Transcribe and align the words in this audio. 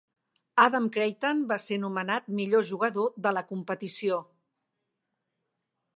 Adam 0.61 0.87
Creighton 0.95 1.43
va 1.51 1.57
ser 1.65 1.77
nomenat 1.83 2.33
millor 2.41 2.65
jugador 2.71 3.13
de 3.27 3.37
la 3.39 3.47
competició. 3.53 4.21